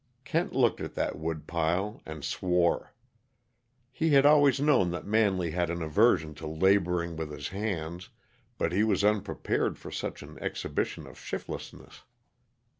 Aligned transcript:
Kent 0.23 0.55
looked 0.55 0.81
at 0.81 0.95
that 0.95 1.15
woodpile, 1.15 2.01
and 2.07 2.23
swore. 2.25 2.91
He 3.91 4.09
had 4.09 4.25
always 4.25 4.59
known 4.59 4.89
that 4.89 5.05
Manley 5.05 5.51
had 5.51 5.69
an 5.69 5.83
aversion 5.83 6.33
to 6.41 6.47
laboring 6.47 7.15
with 7.15 7.29
his 7.29 7.49
hands, 7.49 8.09
but 8.57 8.71
he 8.71 8.83
was 8.83 9.03
unprepared 9.03 9.77
for 9.77 9.91
such 9.91 10.23
an 10.23 10.39
exhibition 10.39 11.05
of 11.05 11.19
shiftlessness. 11.19 12.01